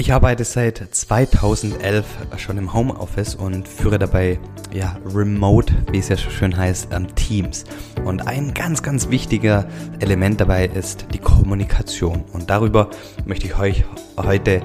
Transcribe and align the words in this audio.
Ich 0.00 0.14
arbeite 0.14 0.44
seit 0.44 0.78
2011 0.78 2.06
schon 2.38 2.56
im 2.56 2.72
Homeoffice 2.72 3.34
und 3.34 3.68
führe 3.68 3.98
dabei 3.98 4.38
ja 4.72 4.96
remote, 5.14 5.74
wie 5.92 5.98
es 5.98 6.08
ja 6.08 6.16
so 6.16 6.30
schön 6.30 6.56
heißt, 6.56 6.88
ähm, 6.90 7.14
Teams. 7.16 7.64
Und 8.06 8.26
ein 8.26 8.54
ganz, 8.54 8.82
ganz 8.82 9.10
wichtiger 9.10 9.68
Element 9.98 10.40
dabei 10.40 10.68
ist 10.68 11.04
die 11.12 11.18
Kommunikation. 11.18 12.24
Und 12.32 12.48
darüber 12.48 12.88
möchte 13.26 13.44
ich 13.44 13.58
euch 13.58 13.84
heute 14.16 14.62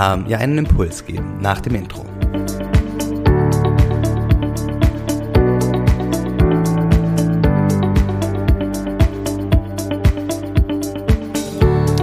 ähm, 0.00 0.24
ja 0.28 0.38
einen 0.38 0.58
Impuls 0.58 1.04
geben 1.04 1.38
nach 1.40 1.60
dem 1.60 1.74
Intro. 1.74 2.04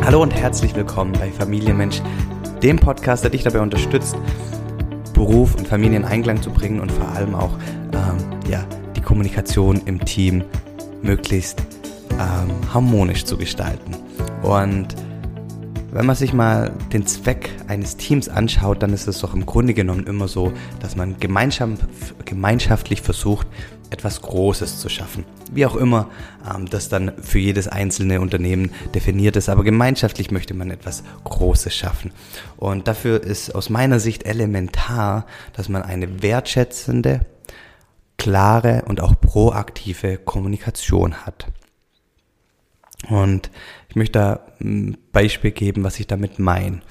Hallo 0.04 0.22
und 0.22 0.32
herzlich 0.32 0.76
willkommen 0.76 1.14
bei 1.14 1.32
Familienmensch 1.32 2.02
dem 2.64 2.80
Podcast, 2.80 3.24
der 3.24 3.32
dich 3.32 3.44
dabei 3.44 3.60
unterstützt, 3.60 4.16
Beruf 5.14 5.56
und 5.56 5.68
Familie 5.68 5.98
in 5.98 6.06
Einklang 6.06 6.42
zu 6.42 6.50
bringen 6.50 6.80
und 6.80 6.92
vor 6.92 7.10
allem 7.10 7.36
auch 7.36 7.52
ähm, 7.92 8.18
ja, 8.50 8.66
die 8.96 9.02
Kommunikation 9.02 9.82
im 9.86 10.04
Team 10.04 10.44
möglichst 11.02 11.62
ähm, 12.12 12.74
harmonisch 12.74 13.26
zu 13.26 13.38
gestalten. 13.38 13.96
Und 14.42 14.96
wenn 15.92 16.06
man 16.06 16.16
sich 16.16 16.34
mal 16.34 16.72
den 16.92 17.06
Zweck 17.06 17.52
eines 17.68 17.98
Teams 17.98 18.30
anschaut, 18.30 18.82
dann 18.82 18.94
ist 18.94 19.08
es 19.08 19.20
doch 19.20 19.34
im 19.34 19.46
Grunde 19.46 19.74
genommen 19.74 20.08
immer 20.08 20.28
so, 20.28 20.54
dass 20.80 20.96
man 20.96 21.18
gemeinschaftlich 21.20 23.02
versucht, 23.02 23.46
etwas 23.94 24.22
Großes 24.22 24.80
zu 24.80 24.90
schaffen. 24.90 25.24
Wie 25.52 25.66
auch 25.66 25.76
immer 25.76 26.10
ähm, 26.54 26.70
das 26.70 26.90
dann 26.90 27.14
für 27.22 27.40
jedes 27.40 27.68
einzelne 27.68 28.20
Unternehmen 28.20 28.72
definiert 28.94 29.36
ist, 29.36 29.50
aber 29.50 29.64
gemeinschaftlich 29.64 30.32
möchte 30.32 30.54
man 30.54 30.72
etwas 30.72 31.04
Großes 31.24 31.74
schaffen. 31.74 32.12
Und 32.58 32.88
dafür 32.88 33.24
ist 33.24 33.54
aus 33.54 33.70
meiner 33.70 34.00
Sicht 34.00 34.24
elementar, 34.24 35.28
dass 35.54 35.70
man 35.70 35.84
eine 35.84 36.24
wertschätzende, 36.24 37.22
klare 38.18 38.84
und 38.88 39.00
auch 39.00 39.14
proaktive 39.20 40.18
Kommunikation 40.18 41.26
hat. 41.26 41.48
Und 43.10 43.52
ich 43.90 43.96
möchte 43.96 44.20
da 44.20 44.40
ein 44.60 44.98
Beispiel 45.12 45.52
geben, 45.52 45.84
was 45.84 46.00
ich 46.00 46.08
damit 46.08 46.40
meine. 46.40 46.82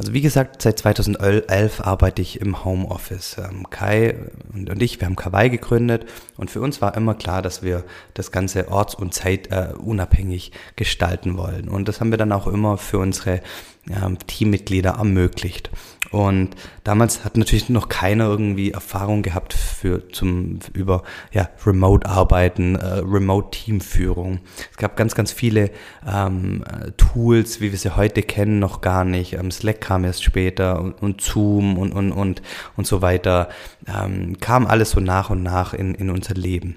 Also 0.00 0.14
wie 0.14 0.22
gesagt, 0.22 0.62
seit 0.62 0.78
2011 0.78 1.82
arbeite 1.82 2.22
ich 2.22 2.40
im 2.40 2.64
Homeoffice. 2.64 3.36
Ähm, 3.36 3.68
Kai 3.68 4.14
und, 4.54 4.80
ich, 4.80 4.98
wir 4.98 5.04
haben 5.04 5.14
Kawaii 5.14 5.50
gegründet 5.50 6.06
und 6.38 6.50
für 6.50 6.62
uns 6.62 6.80
war 6.80 6.96
immer 6.96 7.12
klar, 7.12 7.42
dass 7.42 7.62
wir 7.62 7.84
das 8.14 8.32
Ganze 8.32 8.68
orts- 8.68 8.94
und 8.94 9.12
zeitunabhängig 9.12 10.52
äh, 10.52 10.56
gestalten 10.74 11.36
wollen. 11.36 11.68
Und 11.68 11.86
das 11.86 12.00
haben 12.00 12.12
wir 12.12 12.16
dann 12.16 12.32
auch 12.32 12.46
immer 12.46 12.78
für 12.78 12.98
unsere 12.98 13.42
ähm, 13.90 14.16
Teammitglieder 14.26 14.92
ermöglicht. 14.92 15.68
Und 16.10 16.56
damals 16.82 17.24
hat 17.24 17.36
natürlich 17.36 17.68
noch 17.68 17.88
keiner 17.88 18.24
irgendwie 18.24 18.72
Erfahrung 18.72 19.22
gehabt 19.22 19.52
für 19.52 20.08
zum 20.08 20.58
über 20.72 21.04
ja 21.32 21.48
Remote 21.64 22.08
Arbeiten, 22.08 22.74
äh, 22.74 22.98
Remote 23.04 23.50
Teamführung. 23.52 24.40
Es 24.72 24.76
gab 24.76 24.96
ganz 24.96 25.14
ganz 25.14 25.30
viele 25.30 25.70
ähm, 26.06 26.64
Tools, 26.96 27.60
wie 27.60 27.70
wir 27.70 27.78
sie 27.78 27.94
heute 27.94 28.22
kennen, 28.22 28.58
noch 28.58 28.80
gar 28.80 29.04
nicht. 29.04 29.34
Ähm, 29.34 29.52
Slack 29.52 29.80
kam 29.80 30.04
erst 30.04 30.24
später 30.24 30.80
und, 30.80 31.00
und 31.00 31.20
Zoom 31.20 31.78
und 31.78 31.92
und 31.92 32.10
und 32.10 32.42
und 32.76 32.86
so 32.88 33.02
weiter 33.02 33.48
ähm, 33.86 34.38
kam 34.40 34.66
alles 34.66 34.90
so 34.90 35.00
nach 35.00 35.30
und 35.30 35.44
nach 35.44 35.74
in 35.74 35.94
in 35.94 36.10
unser 36.10 36.34
Leben. 36.34 36.76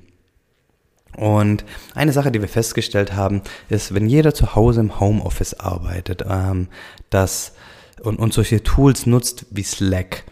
Und 1.18 1.66
eine 1.96 2.12
Sache, 2.12 2.32
die 2.32 2.42
wir 2.42 2.48
festgestellt 2.48 3.14
haben, 3.14 3.42
ist, 3.70 3.94
wenn 3.94 4.08
jeder 4.08 4.34
zu 4.34 4.56
Hause 4.56 4.82
im 4.82 5.00
Homeoffice 5.00 5.54
arbeitet, 5.56 6.24
ähm, 6.28 6.68
dass 7.10 7.54
und, 8.04 8.20
und 8.20 8.34
solche 8.34 8.62
Tools 8.64 9.06
nutzt 9.06 9.46
wie 9.50 9.64
Slack, 9.64 10.24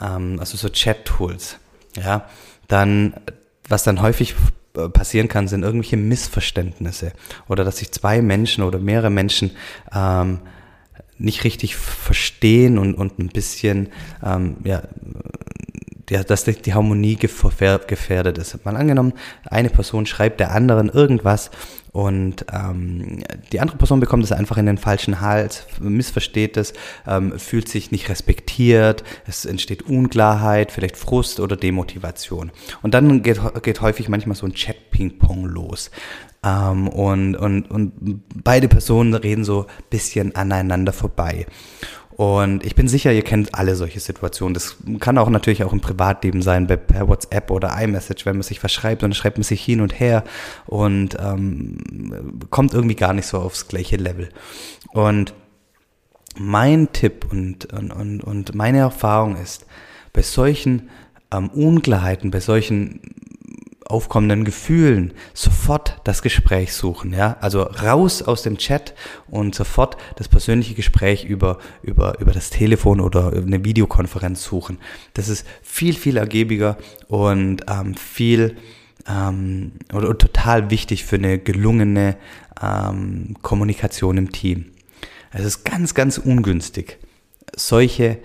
ähm, 0.00 0.40
also 0.40 0.56
so 0.56 0.68
Chat-Tools, 0.68 1.58
ja, 1.96 2.26
dann, 2.66 3.14
was 3.68 3.84
dann 3.84 4.02
häufig 4.02 4.34
passieren 4.92 5.28
kann, 5.28 5.48
sind 5.48 5.62
irgendwelche 5.62 5.96
Missverständnisse 5.96 7.12
oder 7.48 7.64
dass 7.64 7.78
sich 7.78 7.90
zwei 7.90 8.22
Menschen 8.22 8.62
oder 8.62 8.78
mehrere 8.78 9.10
Menschen 9.10 9.52
ähm, 9.92 10.40
nicht 11.18 11.42
richtig 11.42 11.76
verstehen 11.76 12.78
und, 12.78 12.94
und 12.94 13.18
ein 13.18 13.28
bisschen 13.28 13.88
ähm, 14.24 14.58
ja, 14.62 14.82
ja, 16.10 16.24
dass 16.24 16.44
die 16.44 16.74
Harmonie 16.74 17.16
gefährdet 17.16 18.38
ist. 18.38 18.64
Mal 18.64 18.76
angenommen, 18.76 19.12
eine 19.44 19.70
Person 19.70 20.06
schreibt 20.06 20.40
der 20.40 20.52
anderen 20.52 20.88
irgendwas 20.88 21.50
und 21.92 22.46
ähm, 22.52 23.24
die 23.52 23.60
andere 23.60 23.76
Person 23.76 24.00
bekommt 24.00 24.24
es 24.24 24.32
einfach 24.32 24.56
in 24.56 24.66
den 24.66 24.78
falschen 24.78 25.20
Hals, 25.20 25.66
missversteht 25.80 26.56
es, 26.56 26.72
ähm, 27.06 27.38
fühlt 27.38 27.68
sich 27.68 27.90
nicht 27.90 28.08
respektiert, 28.08 29.04
es 29.26 29.44
entsteht 29.44 29.82
Unklarheit, 29.82 30.70
vielleicht 30.70 30.96
Frust 30.96 31.40
oder 31.40 31.56
Demotivation. 31.56 32.52
Und 32.82 32.94
dann 32.94 33.22
geht, 33.22 33.40
geht 33.62 33.80
häufig 33.80 34.08
manchmal 34.08 34.36
so 34.36 34.46
ein 34.46 34.54
Chat-Ping-Pong 34.54 35.46
los. 35.46 35.90
Ähm, 36.44 36.88
und, 36.88 37.34
und, 37.36 37.70
und 37.70 38.22
beide 38.44 38.68
Personen 38.68 39.14
reden 39.14 39.44
so 39.44 39.66
bisschen 39.90 40.34
aneinander 40.36 40.92
vorbei. 40.92 41.46
Und 42.18 42.66
ich 42.66 42.74
bin 42.74 42.88
sicher, 42.88 43.12
ihr 43.12 43.22
kennt 43.22 43.54
alle 43.54 43.76
solche 43.76 44.00
Situationen. 44.00 44.52
Das 44.52 44.76
kann 44.98 45.18
auch 45.18 45.30
natürlich 45.30 45.62
auch 45.62 45.72
im 45.72 45.80
Privatleben 45.80 46.42
sein, 46.42 46.66
per 46.66 47.06
WhatsApp 47.06 47.48
oder 47.52 47.80
iMessage, 47.80 48.26
wenn 48.26 48.34
man 48.34 48.42
sich 48.42 48.58
verschreibt 48.58 49.04
und 49.04 49.10
dann 49.10 49.14
schreibt 49.14 49.38
man 49.38 49.44
sich 49.44 49.62
hin 49.64 49.80
und 49.80 50.00
her 50.00 50.24
und 50.66 51.16
ähm, 51.20 52.40
kommt 52.50 52.74
irgendwie 52.74 52.96
gar 52.96 53.12
nicht 53.12 53.26
so 53.26 53.38
aufs 53.38 53.68
gleiche 53.68 53.94
Level. 53.94 54.30
Und 54.92 55.32
mein 56.36 56.92
Tipp 56.92 57.24
und, 57.30 57.72
und, 57.72 57.92
und, 57.92 58.24
und 58.24 58.52
meine 58.52 58.78
Erfahrung 58.78 59.36
ist, 59.36 59.64
bei 60.12 60.22
solchen 60.22 60.88
ähm, 61.32 61.50
Unklarheiten, 61.50 62.32
bei 62.32 62.40
solchen 62.40 63.00
aufkommenden 63.88 64.44
Gefühlen 64.44 65.14
sofort 65.32 66.00
das 66.04 66.22
Gespräch 66.22 66.74
suchen, 66.74 67.12
ja, 67.12 67.36
also 67.40 67.62
raus 67.62 68.22
aus 68.22 68.42
dem 68.42 68.58
Chat 68.58 68.94
und 69.28 69.54
sofort 69.54 69.96
das 70.16 70.28
persönliche 70.28 70.74
Gespräch 70.74 71.24
über, 71.24 71.58
über, 71.82 72.20
über 72.20 72.32
das 72.32 72.50
Telefon 72.50 73.00
oder 73.00 73.32
eine 73.32 73.64
Videokonferenz 73.64 74.44
suchen. 74.44 74.78
Das 75.14 75.28
ist 75.28 75.46
viel, 75.62 75.94
viel 75.94 76.18
ergiebiger 76.18 76.76
und 77.08 77.64
ähm, 77.68 77.94
viel 77.94 78.56
ähm, 79.08 79.72
oder, 79.92 80.08
oder 80.08 80.18
total 80.18 80.70
wichtig 80.70 81.04
für 81.04 81.16
eine 81.16 81.38
gelungene 81.38 82.16
ähm, 82.62 83.36
Kommunikation 83.42 84.18
im 84.18 84.32
Team. 84.32 84.66
Es 85.32 85.44
ist 85.44 85.64
ganz, 85.64 85.94
ganz 85.94 86.18
ungünstig, 86.18 86.98
solche 87.54 88.18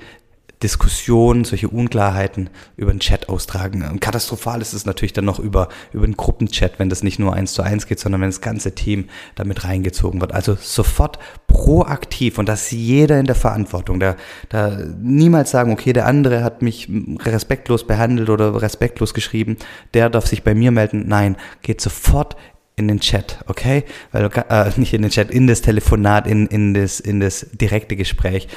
Diskussionen, 0.63 1.43
solche 1.43 1.67
Unklarheiten 1.67 2.49
über 2.77 2.91
den 2.91 2.99
Chat 2.99 3.29
austragen. 3.29 3.99
Katastrophal 3.99 4.61
ist 4.61 4.73
es 4.73 4.85
natürlich 4.85 5.13
dann 5.13 5.25
noch 5.25 5.39
über, 5.39 5.67
über 5.91 6.07
den 6.07 6.15
Gruppenchat, 6.15 6.79
wenn 6.79 6.89
das 6.89 7.03
nicht 7.03 7.19
nur 7.19 7.33
eins 7.33 7.53
zu 7.53 7.61
eins 7.61 7.85
geht, 7.85 7.99
sondern 7.99 8.21
wenn 8.21 8.29
das 8.29 8.41
ganze 8.41 8.73
Team 8.73 9.09
damit 9.35 9.65
reingezogen 9.65 10.21
wird. 10.21 10.33
Also 10.33 10.57
sofort 10.59 11.19
proaktiv 11.47 12.37
und 12.37 12.47
das 12.47 12.71
jeder 12.71 13.19
in 13.19 13.25
der 13.25 13.35
Verantwortung. 13.35 13.99
Da, 13.99 14.15
da 14.49 14.79
niemals 15.01 15.51
sagen, 15.51 15.71
okay, 15.71 15.93
der 15.93 16.07
andere 16.07 16.43
hat 16.43 16.61
mich 16.61 16.89
respektlos 17.19 17.85
behandelt 17.85 18.29
oder 18.29 18.61
respektlos 18.61 19.13
geschrieben, 19.13 19.57
der 19.93 20.09
darf 20.09 20.27
sich 20.27 20.43
bei 20.43 20.55
mir 20.55 20.71
melden. 20.71 21.03
Nein, 21.07 21.35
geht 21.61 21.81
sofort 21.81 22.37
in 22.75 22.87
den 22.87 22.99
Chat, 22.99 23.43
okay? 23.47 23.83
Weil 24.11 24.29
äh, 24.49 24.71
nicht 24.77 24.93
in 24.93 25.03
den 25.03 25.11
Chat, 25.11 25.29
in 25.29 25.45
das 25.45 25.61
Telefonat, 25.61 26.25
in, 26.25 26.47
in, 26.47 26.73
das, 26.73 26.99
in 26.99 27.19
das 27.19 27.45
direkte 27.51 27.95
Gespräch, 27.95 28.47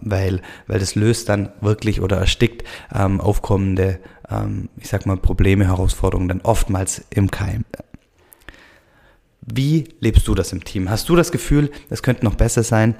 weil, 0.00 0.42
weil 0.66 0.78
das 0.78 0.94
löst 0.94 1.28
dann 1.28 1.50
wirklich 1.60 2.00
oder 2.00 2.18
erstickt 2.18 2.64
ähm, 2.94 3.20
aufkommende, 3.20 4.00
ähm, 4.30 4.68
ich 4.78 4.88
sag 4.88 5.06
mal, 5.06 5.16
Probleme, 5.16 5.66
Herausforderungen 5.66 6.28
dann 6.28 6.40
oftmals 6.40 7.04
im 7.10 7.30
Keim. 7.30 7.64
Wie 9.40 9.88
lebst 10.00 10.26
du 10.26 10.34
das 10.34 10.52
im 10.52 10.64
Team? 10.64 10.88
Hast 10.88 11.08
du 11.08 11.16
das 11.16 11.30
Gefühl, 11.30 11.70
es 11.90 12.02
könnte 12.02 12.24
noch 12.24 12.34
besser 12.34 12.62
sein? 12.62 12.94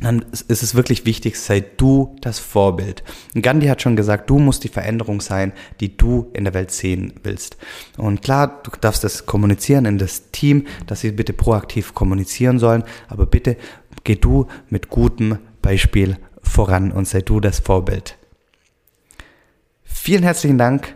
dann 0.00 0.24
ist 0.32 0.62
es 0.62 0.74
wirklich 0.74 1.04
wichtig, 1.04 1.38
sei 1.38 1.60
du 1.60 2.16
das 2.22 2.38
Vorbild. 2.38 3.04
Und 3.34 3.42
Gandhi 3.42 3.66
hat 3.66 3.82
schon 3.82 3.96
gesagt, 3.96 4.30
du 4.30 4.38
musst 4.38 4.64
die 4.64 4.68
Veränderung 4.68 5.20
sein, 5.20 5.52
die 5.80 5.96
du 5.96 6.30
in 6.32 6.44
der 6.44 6.54
Welt 6.54 6.70
sehen 6.70 7.12
willst. 7.22 7.58
Und 7.98 8.22
klar, 8.22 8.62
du 8.62 8.70
darfst 8.80 9.04
das 9.04 9.26
kommunizieren 9.26 9.84
in 9.84 9.98
das 9.98 10.30
Team, 10.30 10.66
dass 10.86 11.00
sie 11.00 11.12
bitte 11.12 11.34
proaktiv 11.34 11.94
kommunizieren 11.94 12.58
sollen, 12.58 12.84
aber 13.08 13.26
bitte 13.26 13.56
geh 14.04 14.16
du 14.16 14.46
mit 14.70 14.88
gutem 14.88 15.38
Beispiel 15.66 16.16
voran 16.42 16.92
und 16.92 17.08
sei 17.08 17.22
du 17.22 17.40
das 17.40 17.58
Vorbild. 17.58 18.16
Vielen 19.82 20.22
herzlichen 20.22 20.58
Dank 20.58 20.94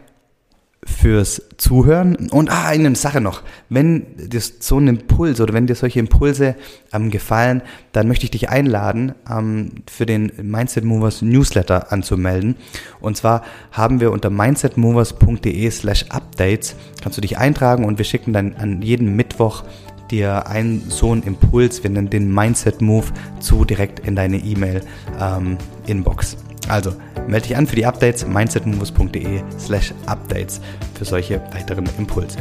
fürs 0.85 1.43
Zuhören. 1.57 2.31
Und 2.31 2.51
ah, 2.53 2.69
eine 2.69 2.95
Sache 2.95 3.21
noch. 3.21 3.43
Wenn 3.69 4.17
dir 4.17 4.41
so 4.41 4.79
ein 4.79 4.87
Impuls 4.87 5.41
oder 5.41 5.55
wenn 5.55 5.67
dir 5.67 5.75
solche 5.75 5.99
Impulse 5.99 6.55
ähm, 6.93 7.11
gefallen, 7.11 7.63
dann 7.91 8.07
möchte 8.07 8.27
ich 8.27 8.31
dich 8.31 8.49
einladen, 8.49 9.17
ähm, 9.29 9.83
für 9.91 10.07
den 10.07 10.31
Mindset 10.41 10.85
Movers 10.85 11.21
Newsletter 11.21 11.91
anzumelden. 11.91 12.55
Und 13.01 13.17
zwar 13.17 13.43
haben 13.73 13.99
wir 13.99 14.13
unter 14.13 14.31
mindsetmovers.de 14.31 15.69
slash 15.73 16.07
updates, 16.11 16.77
kannst 17.03 17.19
du 17.19 17.23
dich 17.23 17.39
eintragen 17.39 17.85
und 17.85 17.99
wir 17.99 18.05
schicken 18.05 18.33
dann 18.33 18.55
an 18.55 18.83
jeden 18.83 19.17
Mittwoch 19.17 19.65
dir 20.11 20.47
einen 20.47 20.89
so 20.89 21.13
einen 21.13 21.23
Impuls, 21.23 21.83
wir 21.83 21.91
nennen 21.91 22.11
den 22.11 22.33
Mindset 22.33 22.81
Move, 22.81 23.07
zu 23.41 23.65
direkt 23.65 24.01
in 24.01 24.17
deine 24.17 24.39
E-Mail 24.39 24.83
ähm, 25.21 25.57
Inbox. 25.87 26.37
Also 26.69 26.93
melde 27.27 27.49
dich 27.49 27.57
an 27.57 27.67
für 27.67 27.77
die 27.77 27.87
Updates 27.87 28.27
mindsetmoves.de 28.27 29.43
slash 29.59 29.93
updates 30.07 30.61
für 30.95 31.05
solche 31.05 31.41
weiteren 31.53 31.89
Impulse. 31.99 32.39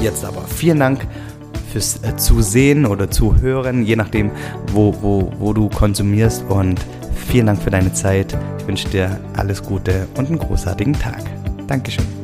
Jetzt 0.00 0.24
aber 0.24 0.42
vielen 0.42 0.78
Dank 0.78 1.06
fürs 1.72 2.02
äh, 2.02 2.16
Zusehen 2.16 2.86
oder 2.86 3.10
Zuhören, 3.10 3.84
je 3.84 3.96
nachdem, 3.96 4.30
wo, 4.72 4.94
wo, 5.00 5.32
wo 5.38 5.52
du 5.52 5.68
konsumierst 5.68 6.44
und 6.48 6.80
vielen 7.28 7.46
Dank 7.46 7.62
für 7.62 7.70
deine 7.70 7.92
Zeit. 7.92 8.36
Ich 8.58 8.66
wünsche 8.66 8.88
dir 8.88 9.18
alles 9.36 9.62
Gute 9.62 10.06
und 10.16 10.28
einen 10.28 10.38
großartigen 10.38 10.94
Tag. 10.94 11.22
Dankeschön. 11.66 12.15